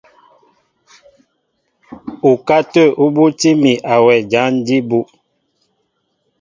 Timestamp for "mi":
3.61-3.71